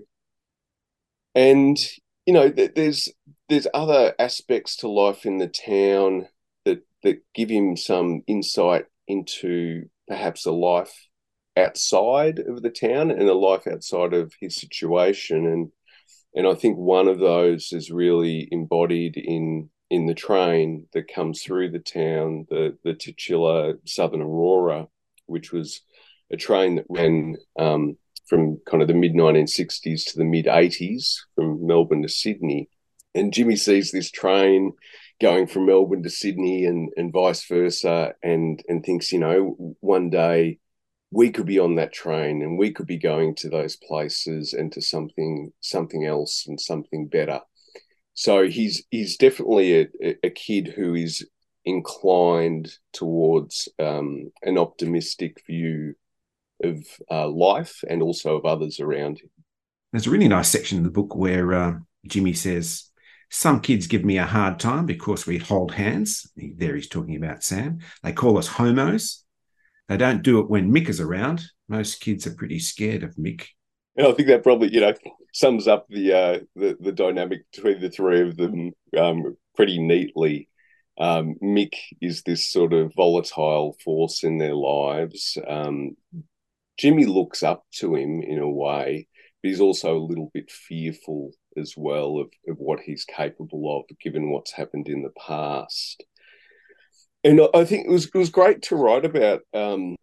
And 1.35 1.77
you 2.25 2.33
know, 2.33 2.50
there's 2.50 3.09
there's 3.50 3.67
other 3.73 4.13
aspects 4.19 4.77
to 4.77 4.88
life 4.88 5.25
in 5.25 5.38
the 5.38 5.47
town 5.47 6.27
that 6.65 6.83
that 7.03 7.21
give 7.33 7.50
him 7.50 7.75
some 7.75 8.21
insight 8.27 8.85
into 9.07 9.89
perhaps 10.07 10.45
a 10.45 10.51
life 10.51 10.93
outside 11.58 12.39
of 12.39 12.62
the 12.62 12.70
town 12.70 13.12
and 13.12 13.27
a 13.27 13.34
life 13.34 13.67
outside 13.67 14.13
of 14.13 14.34
his 14.39 14.55
situation 14.55 15.46
and 15.46 15.72
and 16.34 16.48
I 16.48 16.53
think 16.53 16.77
one 16.77 17.10
of 17.10 17.20
those 17.20 17.74
is 17.74 17.91
really 17.91 18.48
embodied 18.51 19.17
in 19.17 19.70
in 19.89 20.05
the 20.05 20.13
train 20.13 20.88
that 20.93 21.13
comes 21.13 21.43
through 21.43 21.72
the 21.72 21.79
town, 21.79 22.48
the 22.50 22.77
the 22.84 22.93
titular 22.93 23.79
Southern 23.86 24.22
Aurora, 24.22 24.88
which 25.25 25.51
was 25.51 25.81
a 26.31 26.38
train 26.38 26.75
that 26.75 26.86
ran 26.88 27.36
um, 27.60 27.98
from 28.27 28.62
kind 28.65 28.81
of 28.81 28.88
the 28.88 28.93
mid 28.93 29.13
1960s 29.13 30.05
to 30.05 30.17
the 30.17 30.24
mid 30.24 30.46
80s 30.46 31.17
from 31.36 31.67
Melbourne 31.67 32.03
to 32.03 32.10
Sydney. 32.10 32.70
And 33.13 33.34
Jimmy 33.34 33.58
sees 33.58 33.91
this 33.91 34.10
train 34.10 34.72
going 35.22 35.46
from 35.46 35.65
Melbourne 35.65 36.03
to 36.03 36.10
Sydney 36.10 36.63
and, 36.63 36.89
and 36.96 37.12
vice 37.12 37.46
versa 37.46 38.13
and, 38.24 38.63
and 38.70 38.86
thinks, 38.86 39.12
you 39.12 39.20
know, 39.20 39.75
one 39.81 40.10
day 40.10 40.60
we 41.12 41.30
could 41.30 41.46
be 41.46 41.60
on 41.60 41.75
that 41.75 41.94
train 41.94 42.41
and 42.41 42.58
we 42.58 42.72
could 42.72 42.88
be 42.88 42.98
going 42.98 43.36
to 43.36 43.50
those 43.50 43.75
places 43.75 44.53
and 44.53 44.72
to 44.72 44.82
something 44.82 45.51
something 45.60 46.06
else 46.06 46.46
and 46.48 46.60
something 46.60 47.08
better. 47.08 47.41
So 48.13 48.48
he's 48.48 48.84
he's 48.89 49.18
definitely 49.18 49.82
a, 50.01 50.15
a 50.24 50.30
kid 50.30 50.68
who 50.68 50.96
is 50.96 51.27
inclined 51.65 52.74
towards 52.94 53.70
um, 53.77 54.32
an 54.41 54.58
optimistic 54.58 55.44
view 55.46 55.96
of 56.63 56.86
uh, 57.10 57.27
life 57.27 57.84
and 57.89 58.01
also 58.01 58.38
of 58.38 58.46
others 58.46 58.80
around 58.80 59.20
him. 59.20 59.30
There's 59.91 60.08
a 60.08 60.12
really 60.12 60.27
nice 60.27 60.50
section 60.50 60.77
in 60.77 60.84
the 60.84 60.89
book 60.89 61.15
where 61.15 61.53
uh, 61.53 61.74
Jimmy 62.08 62.34
says, 62.34 62.89
Some 63.30 63.60
kids 63.60 63.88
give 63.88 64.06
me 64.06 64.18
a 64.18 64.25
hard 64.25 64.60
time 64.60 64.86
because 64.86 65.27
we 65.27 65.38
hold 65.38 65.74
hands. 65.74 66.32
There 66.36 66.75
he's 66.75 66.88
talking 66.88 67.15
about 67.15 67.44
Sam. 67.44 67.80
They 68.03 68.13
call 68.13 68.38
us 68.38 68.48
homos. 68.48 69.24
They 69.91 69.98
don't 69.98 70.24
do 70.24 70.39
it 70.39 70.50
when 70.50 70.71
Mick 70.71 70.88
is 70.88 71.01
around. 71.01 71.43
Most 71.67 72.00
kids 72.00 72.25
are 72.25 72.33
pretty 72.33 72.60
scared 72.60 73.03
of 73.03 73.13
Mick. 73.17 73.48
And 73.98 74.07
I 74.07 74.13
think 74.13 74.29
that 74.29 74.41
probably, 74.41 74.74
you 74.74 74.79
know, 74.79 74.93
sums 75.33 75.67
up 75.67 75.86
the 75.89 76.13
uh, 76.13 76.39
the, 76.55 76.77
the 76.79 76.93
dynamic 76.93 77.41
between 77.51 77.81
the 77.81 77.89
three 77.89 78.21
of 78.21 78.38
them 78.38 78.71
um, 78.98 79.36
pretty 79.53 79.79
neatly. 79.79 80.48
Um, 80.98 81.36
Mick 81.43 81.74
is 82.00 82.21
this 82.21 82.50
sort 82.50 82.71
of 82.71 82.93
volatile 82.95 83.75
force 83.83 84.24
in 84.24 84.38
their 84.38 84.55
lives. 84.55 85.38
Um, 85.45 85.98
Jimmy 86.77 87.03
looks 87.03 87.43
up 87.43 87.65
to 87.79 87.93
him 87.93 88.21
in 88.21 88.39
a 88.39 88.50
way, 88.50 89.10
but 89.43 89.50
he's 89.50 89.60
also 89.60 89.98
a 89.98 90.07
little 90.07 90.31
bit 90.33 90.50
fearful 90.50 91.33
as 91.57 91.74
well 91.75 92.17
of, 92.17 92.31
of 92.48 92.57
what 92.60 92.79
he's 92.79 93.03
capable 93.03 93.77
of, 93.77 93.98
given 94.00 94.31
what's 94.31 94.53
happened 94.53 94.88
in 94.88 95.01
the 95.01 95.12
past. 95.19 96.05
And 97.24 97.42
I 97.54 97.66
think 97.66 97.88
it 97.88 97.92
was 97.92 98.06
it 98.06 98.18
was 98.18 98.30
great 98.30 98.63
to 98.63 98.75
write 98.75 99.06
about 99.06 99.42
um, 99.54 99.96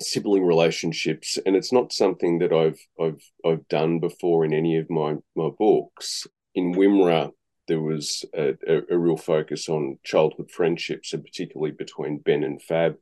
sibling 0.00 0.44
relationships, 0.44 1.38
and 1.44 1.56
it's 1.56 1.72
not 1.72 1.92
something 1.92 2.38
that 2.38 2.52
I've 2.52 2.78
I've 3.00 3.22
I've 3.44 3.66
done 3.68 3.98
before 3.98 4.44
in 4.44 4.52
any 4.52 4.76
of 4.78 4.88
my 4.90 5.16
my 5.34 5.50
books. 5.58 6.26
In 6.54 6.74
Wimmera, 6.74 7.32
there 7.66 7.80
was 7.80 8.24
a, 8.32 8.54
a, 8.68 8.82
a 8.90 8.98
real 8.98 9.16
focus 9.16 9.68
on 9.68 9.98
childhood 10.04 10.50
friendships, 10.50 11.12
and 11.12 11.24
particularly 11.24 11.72
between 11.72 12.18
Ben 12.18 12.44
and 12.44 12.62
Fab 12.62 12.96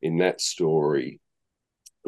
in 0.00 0.18
that 0.18 0.40
story 0.40 1.20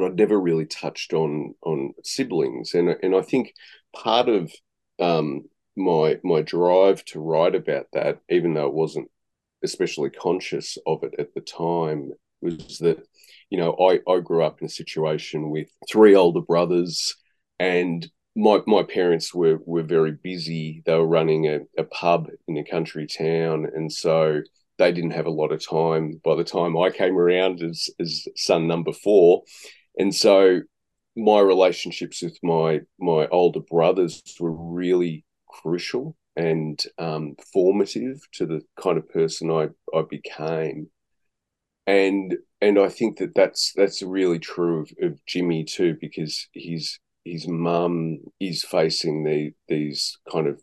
but 0.00 0.06
I'd 0.06 0.16
never 0.16 0.40
really 0.40 0.66
touched 0.66 1.12
on 1.12 1.54
on 1.62 1.92
siblings, 2.02 2.74
and 2.74 2.96
and 3.02 3.14
I 3.14 3.22
think 3.22 3.54
part 3.94 4.28
of 4.28 4.50
um, 4.98 5.42
my 5.76 6.18
my 6.24 6.42
drive 6.42 7.04
to 7.06 7.20
write 7.20 7.54
about 7.54 7.86
that, 7.92 8.20
even 8.28 8.54
though 8.54 8.66
it 8.66 8.74
wasn't 8.74 9.10
especially 9.62 10.10
conscious 10.10 10.78
of 10.86 11.02
it 11.02 11.14
at 11.18 11.34
the 11.34 11.40
time, 11.40 12.10
was 12.40 12.78
that 12.78 13.06
you 13.50 13.58
know 13.58 13.76
I 13.80 14.00
I 14.10 14.20
grew 14.20 14.44
up 14.44 14.60
in 14.60 14.66
a 14.66 14.70
situation 14.70 15.50
with 15.50 15.68
three 15.90 16.14
older 16.14 16.40
brothers, 16.40 17.16
and 17.58 18.08
my 18.36 18.60
my 18.66 18.82
parents 18.82 19.34
were 19.34 19.58
were 19.64 19.82
very 19.82 20.12
busy. 20.12 20.82
They 20.86 20.94
were 20.96 21.06
running 21.06 21.46
a, 21.46 21.60
a 21.78 21.84
pub 21.84 22.28
in 22.48 22.56
a 22.56 22.64
country 22.64 23.06
town, 23.06 23.66
and 23.74 23.92
so 23.92 24.42
they 24.78 24.92
didn't 24.92 25.10
have 25.10 25.26
a 25.26 25.30
lot 25.30 25.52
of 25.52 25.66
time 25.66 26.20
by 26.24 26.34
the 26.36 26.44
time 26.44 26.76
I 26.78 26.90
came 26.90 27.18
around 27.18 27.62
as 27.62 27.88
as 28.00 28.26
son 28.36 28.66
number 28.66 28.92
four 28.92 29.42
and 29.98 30.14
so 30.14 30.62
my 31.16 31.40
relationships 31.40 32.22
with 32.22 32.38
my 32.42 32.80
my 32.98 33.26
older 33.28 33.60
brothers 33.60 34.22
were 34.38 34.52
really 34.52 35.24
crucial 35.48 36.16
and 36.40 36.82
um, 36.98 37.36
formative 37.52 38.18
to 38.32 38.46
the 38.46 38.62
kind 38.80 38.96
of 38.96 39.08
person 39.10 39.50
I, 39.50 39.68
I 39.94 40.02
became. 40.08 40.88
And 41.86 42.36
and 42.62 42.78
I 42.78 42.88
think 42.88 43.18
that 43.18 43.34
that's 43.34 43.72
that's 43.76 44.02
really 44.02 44.38
true 44.38 44.80
of, 44.82 44.90
of 45.02 45.26
Jimmy 45.26 45.64
too, 45.64 45.96
because 46.00 46.48
his 46.54 46.98
his 47.24 47.46
mum 47.46 48.20
is 48.38 48.64
facing 48.64 49.24
the 49.24 49.52
these 49.68 50.18
kind 50.30 50.46
of 50.46 50.62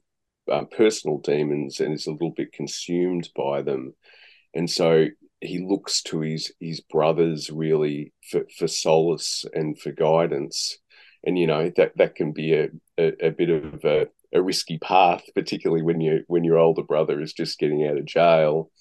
uh, 0.52 0.66
personal 0.66 1.20
demons 1.20 1.80
and 1.80 1.94
is 1.94 2.08
a 2.08 2.12
little 2.12 2.32
bit 2.32 2.54
consumed 2.54 3.30
by 3.36 3.62
them, 3.62 3.94
and 4.54 4.70
so 4.70 5.06
he 5.42 5.60
looks 5.60 6.02
to 6.04 6.22
his 6.22 6.52
his 6.60 6.82
brothers 6.82 7.52
really 7.52 8.14
for, 8.32 8.46
for 8.58 8.68
solace 8.68 9.46
and 9.54 9.80
for 9.80 9.92
guidance 9.92 10.80
and 11.24 11.38
you 11.38 11.46
know 11.46 11.72
that 11.76 11.92
that 11.98 12.16
can 12.16 12.32
be 12.32 12.54
a, 12.54 12.70
a, 12.98 13.28
a 13.28 13.30
bit 13.32 13.50
of 13.50 13.84
a, 13.84 14.08
a, 14.34 14.42
risky 14.42 14.78
path 14.78 15.24
particularly 15.36 15.84
when 15.84 16.02
you 16.02 16.24
when 16.28 16.44
your 16.44 16.58
older 16.58 16.84
brother 16.84 17.22
is 17.22 17.34
just 17.34 17.60
getting 17.60 17.86
out 17.86 17.98
of 17.98 18.06
jail. 18.06 18.72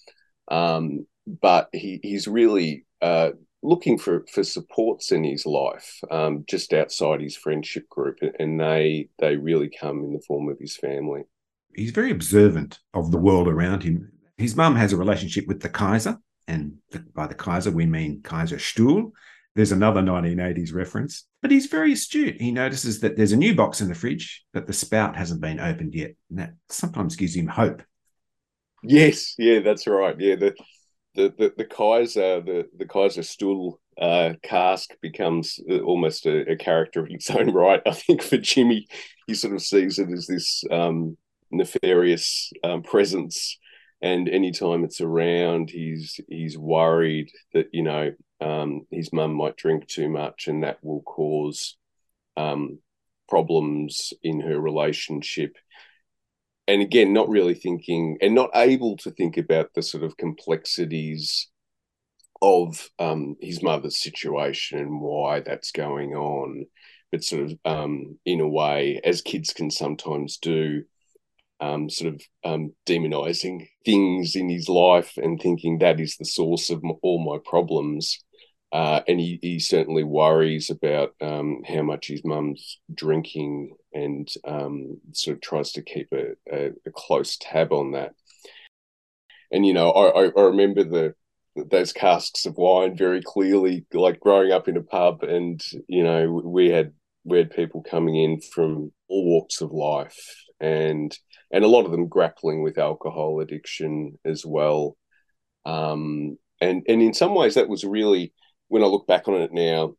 Um, 0.51 1.07
but 1.27 1.69
he 1.73 2.01
he's 2.03 2.29
really 2.29 2.87
uh, 3.03 3.31
looking 3.63 3.99
for 3.99 4.25
for 4.33 4.45
supports 4.45 5.13
in 5.13 5.25
his 5.25 5.47
life 5.47 6.01
um, 6.11 6.45
just 6.49 6.73
outside 6.73 7.21
his 7.21 7.37
friendship 7.37 7.89
group 7.89 8.19
and 8.39 8.61
they 8.61 9.09
they 9.19 9.37
really 9.37 9.71
come 9.71 10.05
in 10.05 10.13
the 10.13 10.23
form 10.27 10.49
of 10.49 10.59
his 10.59 10.77
family. 10.77 11.23
He's 11.75 11.91
very 11.91 12.11
observant 12.11 12.79
of 12.95 13.11
the 13.11 13.19
world 13.19 13.49
around 13.49 13.83
him. 13.83 14.11
His 14.39 14.57
mum 14.57 14.77
has 14.77 14.93
a 14.93 14.97
relationship 14.97 15.47
with 15.47 15.61
the 15.61 15.69
kaiser 15.69 16.19
and 16.49 16.79
by 17.15 17.27
the 17.27 17.35
Kaiser, 17.35 17.71
we 17.71 17.87
mean 17.87 18.23
Kaiser 18.23 18.57
Stuhl. 18.57 19.11
There's 19.57 19.73
another 19.73 20.03
1980s 20.03 20.75
reference, 20.75 21.25
but 21.41 21.51
he's 21.51 21.65
very 21.65 21.95
astute. 21.95 22.39
He 22.39 22.53
notices 22.53 23.01
that 23.01 23.17
there's 23.17 23.33
a 23.33 23.39
new 23.39 23.55
box 23.55 23.81
in 23.81 23.89
the 23.89 23.95
fridge, 23.95 24.45
but 24.53 24.67
the 24.67 24.75
spout 24.75 25.17
hasn't 25.17 25.41
been 25.41 25.59
opened 25.59 25.95
yet. 25.95 26.13
And 26.29 26.39
that 26.39 26.51
sometimes 26.69 27.17
gives 27.17 27.35
him 27.35 27.47
hope. 27.47 27.83
Yes, 28.83 29.35
yeah, 29.39 29.61
that's 29.61 29.87
right. 29.87 30.15
Yeah, 30.19 30.37
the 30.37 30.55
the 31.15 31.35
the, 31.39 31.55
the 31.57 31.65
Kaiser, 31.65 32.43
the 32.43 32.67
the 32.77 32.85
Kaiser 32.85 33.23
Stuhl 33.23 33.79
uh, 33.99 34.35
cask 34.43 34.91
becomes 35.01 35.59
almost 35.83 36.27
a, 36.27 36.53
a, 36.53 36.57
character 36.57 37.07
in 37.07 37.15
its 37.15 37.31
own 37.31 37.51
right. 37.55 37.81
I 37.87 37.93
think 37.93 38.23
for 38.23 38.37
Jimmy, 38.37 38.87
he 39.27 39.33
sort 39.33 39.55
of 39.55 39.63
sees 39.63 39.99
it 39.99 40.11
as 40.11 40.27
this 40.27 40.65
um, 40.71 41.17
nefarious 41.51 42.53
um, 42.63 42.83
presence 42.83 43.59
and 44.03 44.29
anytime 44.29 44.85
it's 44.85 45.01
around 45.01 45.71
he's 45.71 46.21
he's 46.29 46.59
worried 46.59 47.31
that 47.55 47.67
you 47.73 47.83
know 47.83 48.13
um, 48.41 48.87
his 48.91 49.13
mum 49.13 49.33
might 49.35 49.57
drink 49.57 49.87
too 49.87 50.09
much 50.09 50.47
and 50.49 50.63
that 50.63 50.79
will 50.83 51.03
cause 51.03 51.77
um, 52.37 52.79
problems 53.29 54.13
in 54.23 54.41
her 54.41 54.61
relationship 54.61 55.57
and 56.69 56.83
again 56.83 57.13
not 57.13 57.29
really 57.29 57.55
thinking 57.55 58.19
and 58.21 58.35
not 58.35 58.51
able 58.55 58.97
to 58.99 59.11
think 59.11 59.37
about 59.37 59.73
the 59.75 59.83
sort 59.83 60.03
of 60.05 60.17
complexities 60.17 61.49
of 62.43 62.91
um, 62.99 63.37
his 63.41 63.63
mother's 63.63 63.99
situation 63.99 64.79
and 64.79 65.01
why 65.01 65.41
that's 65.41 65.73
going 65.73 66.15
on 66.15 66.67
but 67.11 67.25
sort 67.25 67.43
of 67.43 67.59
um, 67.65 68.19
in 68.27 68.41
a 68.41 68.49
way 68.49 69.01
as 69.05 69.23
kids 69.23 69.53
can 69.53 69.71
sometimes 69.71 70.37
do 70.37 70.83
um, 71.61 71.89
sort 71.89 72.15
of 72.15 72.23
um, 72.45 72.73
demonizing 72.87 73.69
things 73.85 74.37
in 74.37 74.49
his 74.49 74.69
life 74.69 75.13
and 75.17 75.41
thinking 75.41 75.79
that 75.79 76.01
is 76.01 76.17
the 76.17 76.25
source 76.25 76.71
of 76.71 76.83
all 77.03 77.19
my 77.19 77.39
problems. 77.49 78.23
Uh, 78.73 79.01
and 79.07 79.21
he, 79.21 79.39
he 79.43 79.61
certainly 79.61 80.03
worries 80.03 80.71
about 80.71 81.15
um, 81.21 81.63
how 81.67 81.83
much 81.83 82.09
his 82.09 82.25
mum's 82.25 82.81
drinking 82.93 83.75
and 83.93 84.29
um, 84.47 84.99
sort 85.13 85.37
of 85.37 85.41
tries 85.41 85.73
to 85.73 85.83
keep 85.83 86.09
a, 86.13 86.33
a, 86.53 86.73
a, 86.85 86.91
close 86.93 87.37
tab 87.37 87.73
on 87.73 87.93
that. 87.93 88.13
And, 89.53 89.65
you 89.65 89.73
know, 89.73 89.91
I, 89.91 90.27
I 90.27 90.43
remember 90.43 90.83
the 90.83 91.15
those 91.71 91.93
casks 91.93 92.47
of 92.47 92.57
wine 92.57 92.97
very 92.97 93.23
clearly, 93.23 93.87
like 93.93 94.21
growing 94.21 94.53
up 94.53 94.69
in 94.69 94.77
a 94.77 94.83
pub, 94.83 95.23
and 95.23 95.61
you 95.89 96.05
know, 96.05 96.43
we 96.45 96.69
had 96.69 96.93
we 97.25 97.39
had 97.39 97.51
people 97.51 97.83
coming 97.83 98.17
in 98.17 98.41
from 98.41 98.93
all 99.09 99.25
walks 99.25 99.61
of 99.61 99.73
life, 99.73 100.45
and 100.61 101.17
and 101.51 101.65
a 101.65 101.69
lot 101.69 101.85
of 101.85 101.93
them 101.93 102.09
grappling 102.09 102.63
with 102.63 102.79
alcohol 102.79 103.41
addiction 103.41 104.19
as 104.25 104.45
well. 104.45 104.97
Um, 105.65 106.39
and 106.61 106.83
and 106.89 107.03
in 107.03 107.15
some 107.15 107.35
ways, 107.35 107.55
that 107.55 107.69
was 107.69 107.85
really 107.85 108.33
when 108.69 108.83
I 108.83 108.87
look 108.87 109.07
back 109.07 109.29
on 109.29 109.41
it 109.41 109.53
now, 109.53 109.95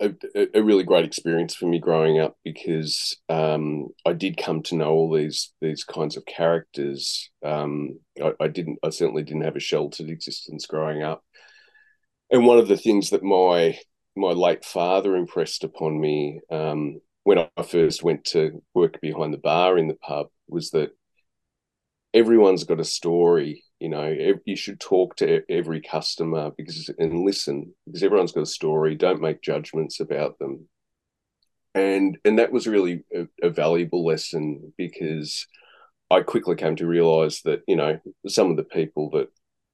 a, 0.00 0.14
a, 0.54 0.62
really 0.62 0.82
great 0.82 1.04
experience 1.04 1.54
for 1.54 1.66
me 1.66 1.78
growing 1.78 2.18
up 2.18 2.36
because 2.42 3.18
um, 3.28 3.88
I 4.06 4.14
did 4.14 4.38
come 4.38 4.62
to 4.64 4.74
know 4.74 4.90
all 4.90 5.12
these 5.12 5.52
these 5.60 5.84
kinds 5.84 6.16
of 6.16 6.24
characters. 6.24 7.30
Um, 7.44 8.00
I, 8.22 8.32
I, 8.40 8.48
didn't, 8.48 8.78
I 8.82 8.88
certainly 8.90 9.22
didn't 9.22 9.44
have 9.44 9.56
a 9.56 9.60
sheltered 9.60 10.08
existence 10.08 10.66
growing 10.66 11.02
up, 11.02 11.22
and 12.30 12.46
one 12.46 12.58
of 12.58 12.68
the 12.68 12.78
things 12.78 13.10
that 13.10 13.22
my 13.22 13.78
my 14.16 14.32
late 14.32 14.64
father 14.64 15.16
impressed 15.16 15.64
upon 15.64 16.00
me 16.00 16.40
um, 16.50 17.00
when 17.24 17.38
I 17.38 17.62
first 17.62 18.02
went 18.02 18.24
to 18.26 18.62
work 18.74 19.00
behind 19.00 19.34
the 19.34 19.38
bar 19.38 19.76
in 19.76 19.86
the 19.86 19.94
pub 19.94 20.28
was 20.48 20.70
that 20.70 20.90
everyone's 22.14 22.64
got 22.64 22.80
a 22.80 22.84
story 22.84 23.64
you 23.80 23.88
know 23.88 24.14
you 24.44 24.56
should 24.56 24.78
talk 24.78 25.16
to 25.16 25.42
every 25.48 25.80
customer 25.80 26.50
because 26.56 26.90
and 26.98 27.24
listen 27.24 27.74
because 27.86 28.02
everyone's 28.02 28.32
got 28.32 28.42
a 28.42 28.46
story. 28.46 28.94
Don't 28.94 29.22
make 29.22 29.42
judgments 29.42 30.00
about 30.00 30.38
them. 30.38 30.68
And 31.74 32.18
and 32.24 32.38
that 32.38 32.52
was 32.52 32.66
really 32.66 33.04
a, 33.14 33.26
a 33.42 33.50
valuable 33.50 34.04
lesson 34.04 34.72
because 34.76 35.46
i 36.10 36.20
quickly 36.20 36.56
came 36.56 36.74
to 36.76 36.86
realize 36.86 37.42
that 37.42 37.62
you 37.68 37.76
know 37.76 38.00
some 38.26 38.50
of 38.50 38.56
the 38.56 38.64
people 38.64 39.10
that 39.10 39.28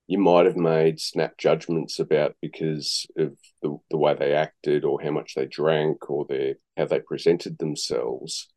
you 0.07 0.19
might 0.19 0.47
have 0.47 0.57
made 0.57 1.01
snap 1.01 1.37
judgments 1.37 1.99
about 1.99 2.37
because 2.41 3.07
of 3.19 3.37
the, 3.63 3.77
the 3.91 3.97
way 3.97 4.15
they 4.15 4.35
acted 4.35 4.85
or 4.85 5.01
how 5.03 5.11
much 5.11 5.35
they 5.35 5.47
drank 5.47 6.09
or 6.09 6.25
their 6.29 6.55
how 6.77 6.85
they 6.85 7.01
presented 7.01 7.59
themselves 7.59 8.49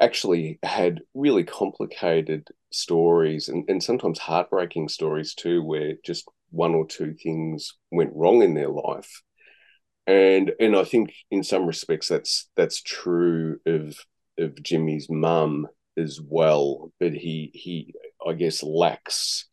actually 0.00 0.58
had 0.62 1.00
really 1.14 1.44
complicated 1.44 2.48
stories 2.70 3.48
and, 3.48 3.64
and 3.68 3.82
sometimes 3.82 4.18
heartbreaking 4.18 4.88
stories 4.88 5.34
too, 5.34 5.62
where 5.62 5.94
just 6.04 6.28
one 6.50 6.74
or 6.74 6.86
two 6.86 7.14
things 7.14 7.74
went 7.90 8.12
wrong 8.14 8.42
in 8.42 8.54
their 8.54 8.68
life. 8.68 9.22
And 10.06 10.52
and 10.60 10.76
I 10.76 10.84
think 10.84 11.12
in 11.30 11.42
some 11.42 11.66
respects 11.66 12.08
that's 12.08 12.48
that's 12.56 12.80
true 12.82 13.58
of 13.66 13.96
of 14.38 14.62
Jimmy's 14.62 15.08
mum 15.10 15.66
as 15.96 16.20
well. 16.24 16.92
But 17.00 17.12
he 17.12 17.50
he 17.54 17.94
I 18.26 18.34
guess 18.34 18.62
lacks 18.62 19.46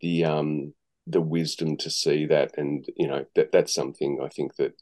the 0.00 0.24
um 0.24 0.72
the 1.06 1.20
wisdom 1.20 1.76
to 1.78 1.90
see 1.90 2.26
that 2.26 2.52
and 2.56 2.86
you 2.96 3.08
know 3.08 3.24
that 3.34 3.52
that's 3.52 3.74
something 3.74 4.20
I 4.22 4.28
think 4.28 4.54
that 4.56 4.72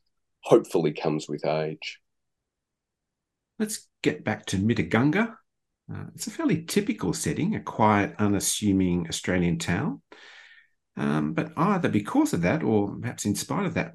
hopefully 0.43 0.93
comes 0.93 1.29
with 1.29 1.45
age. 1.45 1.99
Let's 3.59 3.88
get 4.03 4.25
back 4.25 4.47
to 4.47 4.57
Mittagunda. 4.57 5.35
Uh, 5.93 6.05
it's 6.15 6.27
a 6.27 6.31
fairly 6.31 6.62
typical 6.62 7.12
setting, 7.12 7.55
a 7.55 7.61
quiet, 7.61 8.15
unassuming 8.19 9.07
Australian 9.09 9.59
town. 9.59 10.03
Um, 10.97 11.33
but 11.33 11.53
either 11.57 11.88
because 11.88 12.33
of 12.33 12.43
that, 12.43 12.62
or 12.62 12.97
perhaps 13.00 13.25
in 13.25 13.35
spite 13.35 13.67
of 13.67 13.75
that, 13.75 13.93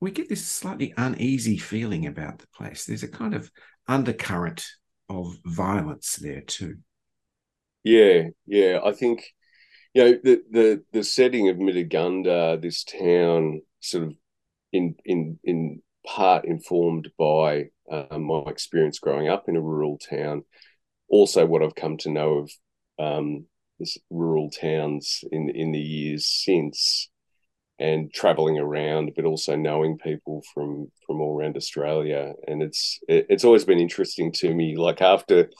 we 0.00 0.10
get 0.10 0.28
this 0.28 0.46
slightly 0.46 0.92
uneasy 0.96 1.56
feeling 1.56 2.06
about 2.06 2.38
the 2.38 2.46
place. 2.48 2.84
There's 2.84 3.02
a 3.02 3.08
kind 3.08 3.34
of 3.34 3.50
undercurrent 3.88 4.66
of 5.08 5.36
violence 5.44 6.16
there 6.16 6.42
too. 6.42 6.76
Yeah, 7.84 8.28
yeah. 8.46 8.80
I 8.84 8.92
think 8.92 9.24
you 9.94 10.04
know 10.04 10.18
the 10.22 10.42
the 10.50 10.84
the 10.92 11.04
setting 11.04 11.48
of 11.48 11.56
Mittagunda, 11.56 12.60
this 12.60 12.84
town, 12.84 13.62
sort 13.80 14.04
of 14.04 14.14
in 14.72 14.94
in 15.04 15.38
in 15.44 15.82
part 16.06 16.44
informed 16.44 17.10
by 17.18 17.66
uh, 17.90 18.18
my 18.18 18.42
experience 18.48 18.98
growing 18.98 19.28
up 19.28 19.48
in 19.48 19.56
a 19.56 19.60
rural 19.60 19.98
town, 19.98 20.44
also 21.08 21.46
what 21.46 21.62
I've 21.62 21.74
come 21.74 21.96
to 21.98 22.10
know 22.10 22.38
of 22.38 22.50
um, 22.98 23.46
rural 24.10 24.50
towns 24.50 25.24
in 25.30 25.50
in 25.50 25.72
the 25.72 25.80
years 25.80 26.26
since, 26.26 27.10
and 27.78 28.12
traveling 28.12 28.58
around, 28.58 29.12
but 29.16 29.24
also 29.24 29.56
knowing 29.56 29.98
people 29.98 30.42
from 30.54 30.90
from 31.06 31.20
all 31.20 31.38
around 31.38 31.56
Australia, 31.56 32.32
and 32.46 32.62
it's 32.62 33.00
it, 33.08 33.26
it's 33.28 33.44
always 33.44 33.64
been 33.64 33.78
interesting 33.78 34.32
to 34.32 34.54
me. 34.54 34.76
Like 34.76 35.02
after 35.02 35.50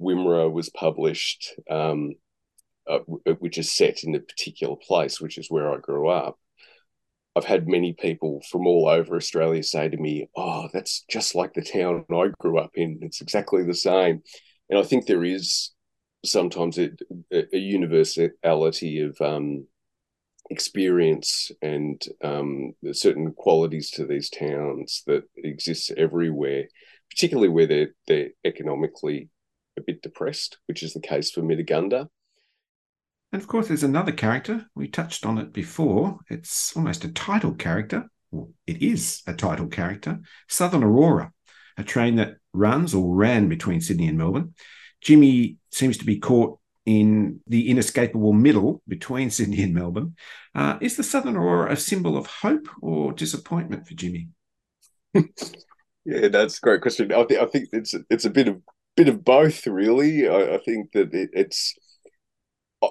Wimmera 0.00 0.50
was 0.50 0.70
published, 0.70 1.54
um, 1.70 2.14
uh, 2.88 3.00
which 3.38 3.58
is 3.58 3.72
set 3.72 4.04
in 4.04 4.14
a 4.14 4.20
particular 4.20 4.76
place, 4.76 5.20
which 5.20 5.38
is 5.38 5.50
where 5.50 5.72
I 5.72 5.78
grew 5.78 6.08
up. 6.08 6.38
I've 7.36 7.44
had 7.44 7.68
many 7.68 7.92
people 7.92 8.42
from 8.50 8.66
all 8.66 8.88
over 8.88 9.14
Australia 9.14 9.62
say 9.62 9.88
to 9.90 9.96
me, 9.98 10.28
"Oh, 10.34 10.68
that's 10.72 11.04
just 11.10 11.34
like 11.34 11.52
the 11.52 11.62
town 11.62 12.04
I 12.10 12.28
grew 12.40 12.58
up 12.58 12.70
in. 12.74 12.98
It's 13.02 13.20
exactly 13.20 13.62
the 13.62 13.74
same." 13.74 14.22
And 14.70 14.78
I 14.78 14.82
think 14.82 15.06
there 15.06 15.24
is 15.24 15.72
sometimes 16.24 16.78
a, 16.78 16.90
a 17.30 17.58
universality 17.58 19.00
of 19.00 19.20
um, 19.20 19.66
experience 20.50 21.50
and 21.62 22.02
um, 22.22 22.72
certain 22.92 23.32
qualities 23.32 23.90
to 23.92 24.06
these 24.06 24.30
towns 24.30 25.02
that 25.06 25.24
exists 25.36 25.92
everywhere, 25.96 26.64
particularly 27.10 27.48
where 27.48 27.66
they're 27.66 27.94
they're 28.06 28.30
economically 28.44 29.28
a 29.78 29.82
bit 29.82 30.00
depressed, 30.02 30.56
which 30.66 30.82
is 30.82 30.94
the 30.94 31.00
case 31.00 31.30
for 31.30 31.42
Mittagunda. 31.42 32.08
And 33.36 33.42
of 33.42 33.48
course, 33.48 33.68
there's 33.68 33.82
another 33.82 34.12
character. 34.12 34.64
We 34.74 34.88
touched 34.88 35.26
on 35.26 35.36
it 35.36 35.52
before. 35.52 36.20
It's 36.30 36.74
almost 36.74 37.04
a 37.04 37.12
title 37.12 37.52
character. 37.52 38.08
Well, 38.30 38.48
it 38.66 38.80
is 38.80 39.22
a 39.26 39.34
title 39.34 39.66
character. 39.66 40.20
Southern 40.48 40.82
Aurora, 40.82 41.32
a 41.76 41.84
train 41.84 42.16
that 42.16 42.36
runs 42.54 42.94
or 42.94 43.14
ran 43.14 43.50
between 43.50 43.82
Sydney 43.82 44.08
and 44.08 44.16
Melbourne. 44.16 44.54
Jimmy 45.02 45.58
seems 45.70 45.98
to 45.98 46.06
be 46.06 46.18
caught 46.18 46.58
in 46.86 47.40
the 47.46 47.68
inescapable 47.68 48.32
middle 48.32 48.80
between 48.88 49.28
Sydney 49.28 49.62
and 49.64 49.74
Melbourne. 49.74 50.16
Uh, 50.54 50.78
is 50.80 50.96
the 50.96 51.02
Southern 51.02 51.36
Aurora 51.36 51.72
a 51.72 51.76
symbol 51.76 52.16
of 52.16 52.26
hope 52.26 52.66
or 52.80 53.12
disappointment 53.12 53.86
for 53.86 53.92
Jimmy? 53.92 54.28
yeah, 55.14 56.28
that's 56.28 56.56
a 56.56 56.62
great 56.62 56.80
question. 56.80 57.12
I, 57.12 57.24
th- 57.24 57.40
I 57.40 57.44
think 57.44 57.68
it's 57.74 57.94
it's 58.08 58.24
a 58.24 58.30
bit 58.30 58.48
of 58.48 58.62
bit 58.96 59.10
of 59.10 59.26
both, 59.26 59.66
really. 59.66 60.26
I, 60.26 60.54
I 60.54 60.58
think 60.64 60.92
that 60.92 61.12
it, 61.12 61.28
it's 61.34 61.74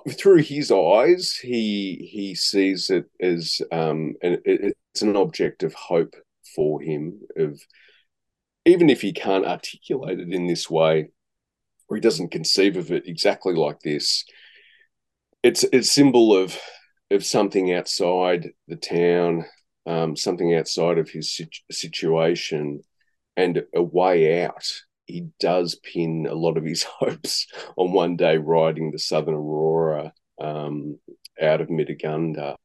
through 0.09 0.43
his 0.43 0.71
eyes, 0.71 1.35
he 1.35 2.09
he 2.11 2.35
sees 2.35 2.89
it 2.89 3.05
as 3.19 3.61
um, 3.71 4.15
it, 4.21 4.41
it's 4.45 5.01
an 5.01 5.15
object 5.15 5.63
of 5.63 5.73
hope 5.73 6.15
for 6.55 6.81
him. 6.81 7.19
Of 7.35 7.61
even 8.65 8.89
if 8.89 9.01
he 9.01 9.13
can't 9.13 9.45
articulate 9.45 10.19
it 10.19 10.33
in 10.33 10.47
this 10.47 10.69
way, 10.69 11.09
or 11.87 11.97
he 11.97 12.01
doesn't 12.01 12.31
conceive 12.31 12.77
of 12.77 12.91
it 12.91 13.07
exactly 13.07 13.53
like 13.53 13.79
this, 13.81 14.25
it's 15.43 15.63
it's 15.71 15.91
symbol 15.91 16.35
of 16.35 16.57
of 17.11 17.25
something 17.25 17.73
outside 17.73 18.49
the 18.67 18.75
town, 18.75 19.45
um, 19.85 20.15
something 20.15 20.55
outside 20.55 20.97
of 20.97 21.09
his 21.09 21.39
situation, 21.71 22.81
and 23.37 23.63
a 23.73 23.83
way 23.83 24.43
out 24.43 24.65
he 25.05 25.27
does 25.39 25.75
pin 25.75 26.27
a 26.29 26.33
lot 26.33 26.57
of 26.57 26.63
his 26.63 26.83
hopes 26.99 27.47
on 27.77 27.93
one 27.93 28.15
day 28.15 28.37
riding 28.37 28.91
the 28.91 28.99
Southern 28.99 29.35
Aurora 29.35 30.13
um, 30.41 30.99
out 31.41 31.61
of 31.61 31.69
Mittagunda. 31.69 32.55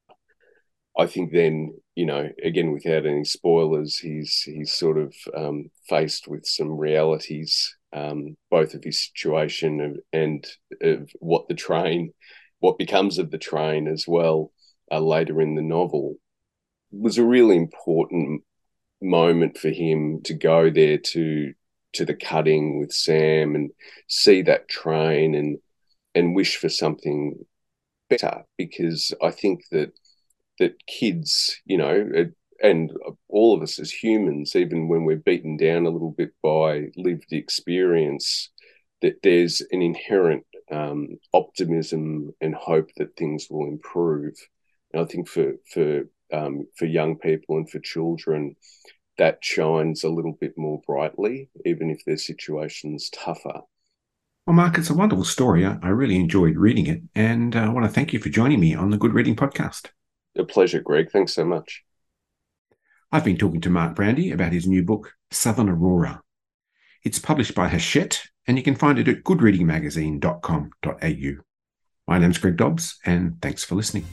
I 0.98 1.06
think 1.06 1.32
then, 1.32 1.78
you 1.94 2.06
know, 2.06 2.28
again 2.42 2.72
without 2.72 3.06
any 3.06 3.24
spoilers, 3.24 3.98
he's 3.98 4.42
he's 4.42 4.72
sort 4.72 4.98
of 4.98 5.14
um, 5.36 5.70
faced 5.88 6.28
with 6.28 6.44
some 6.46 6.70
realities, 6.70 7.76
um, 7.92 8.36
both 8.50 8.74
of 8.74 8.82
his 8.82 9.06
situation 9.06 9.80
and, 9.80 9.98
and 10.12 10.46
of 10.82 11.10
what 11.20 11.48
the 11.48 11.54
train, 11.54 12.12
what 12.58 12.78
becomes 12.78 13.18
of 13.18 13.30
the 13.30 13.38
train 13.38 13.86
as 13.86 14.06
well, 14.06 14.52
uh, 14.90 15.00
later 15.00 15.40
in 15.40 15.54
the 15.54 15.62
novel, 15.62 16.16
it 16.92 17.00
was 17.00 17.18
a 17.18 17.24
really 17.24 17.56
important 17.56 18.42
moment 19.00 19.56
for 19.56 19.70
him 19.70 20.20
to 20.24 20.34
go 20.34 20.70
there 20.70 20.98
to 20.98 21.54
to 21.92 22.04
the 22.04 22.14
cutting 22.14 22.78
with 22.78 22.92
Sam 22.92 23.54
and 23.54 23.70
see 24.08 24.42
that 24.42 24.68
train 24.68 25.34
and 25.34 25.58
and 26.14 26.34
wish 26.34 26.56
for 26.56 26.68
something 26.68 27.44
better 28.08 28.44
because 28.58 29.14
I 29.22 29.30
think 29.30 29.62
that 29.70 29.92
that 30.58 30.74
kids, 30.86 31.60
you 31.64 31.78
know, 31.78 32.26
and 32.62 32.92
all 33.28 33.54
of 33.54 33.62
us 33.62 33.78
as 33.78 33.90
humans, 33.90 34.54
even 34.54 34.88
when 34.88 35.04
we're 35.04 35.16
beaten 35.16 35.56
down 35.56 35.86
a 35.86 35.90
little 35.90 36.12
bit 36.12 36.32
by 36.42 36.88
lived 36.96 37.32
experience, 37.32 38.50
that 39.00 39.22
there's 39.22 39.62
an 39.70 39.80
inherent 39.80 40.44
um, 40.70 41.18
optimism 41.32 42.30
and 42.40 42.54
hope 42.54 42.90
that 42.96 43.16
things 43.16 43.48
will 43.50 43.66
improve. 43.66 44.34
And 44.92 45.02
I 45.02 45.06
think 45.06 45.28
for 45.28 45.54
for 45.72 46.02
um, 46.32 46.66
for 46.76 46.84
young 46.84 47.16
people 47.16 47.56
and 47.56 47.68
for 47.68 47.80
children, 47.80 48.56
that 49.20 49.44
shines 49.44 50.02
a 50.02 50.08
little 50.08 50.32
bit 50.32 50.56
more 50.56 50.80
brightly, 50.86 51.50
even 51.66 51.90
if 51.90 52.02
their 52.06 52.16
situation's 52.16 53.10
tougher. 53.10 53.60
Well, 54.46 54.56
Mark, 54.56 54.78
it's 54.78 54.88
a 54.88 54.94
wonderful 54.94 55.26
story. 55.26 55.66
I 55.66 55.88
really 55.88 56.16
enjoyed 56.16 56.56
reading 56.56 56.86
it, 56.86 57.02
and 57.14 57.54
uh, 57.54 57.60
I 57.60 57.68
want 57.68 57.84
to 57.84 57.92
thank 57.92 58.14
you 58.14 58.18
for 58.18 58.30
joining 58.30 58.60
me 58.60 58.74
on 58.74 58.88
the 58.88 58.96
Good 58.96 59.12
Reading 59.12 59.36
Podcast. 59.36 59.90
A 60.38 60.44
pleasure, 60.44 60.80
Greg. 60.80 61.10
Thanks 61.10 61.34
so 61.34 61.44
much. 61.44 61.84
I've 63.12 63.26
been 63.26 63.36
talking 63.36 63.60
to 63.60 63.68
Mark 63.68 63.94
Brandi 63.94 64.32
about 64.32 64.54
his 64.54 64.66
new 64.66 64.82
book, 64.82 65.12
Southern 65.30 65.68
Aurora. 65.68 66.22
It's 67.04 67.18
published 67.18 67.54
by 67.54 67.68
Hachette, 67.68 68.22
and 68.46 68.56
you 68.56 68.62
can 68.62 68.74
find 68.74 68.98
it 68.98 69.06
at 69.06 69.22
goodreadingmagazine.com.au. 69.22 71.42
My 72.08 72.18
name's 72.18 72.38
Greg 72.38 72.56
Dobbs, 72.56 72.98
and 73.04 73.36
thanks 73.42 73.64
for 73.64 73.74
listening. 73.74 74.06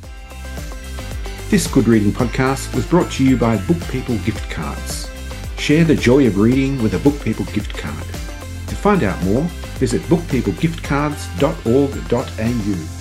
This 1.50 1.66
Good 1.66 1.88
Reading 1.88 2.12
podcast 2.12 2.76
was 2.76 2.86
brought 2.86 3.10
to 3.14 3.24
you 3.24 3.38
by 3.38 3.56
Book 3.68 3.80
People 3.88 4.18
Gift 4.26 4.52
Cards. 4.52 5.10
Share 5.58 5.86
the 5.86 5.96
joy 5.96 6.28
of 6.28 6.38
reading 6.38 6.84
with 6.84 6.94
a 6.94 7.00
Book 7.00 7.18
People 7.24 7.46
gift 7.46 7.78
card. 7.78 8.04
To 8.04 8.76
find 8.76 9.02
out 9.02 9.24
more, 9.24 9.44
visit 9.80 10.02
bookpeoplegiftcards.org.au. 10.02 12.97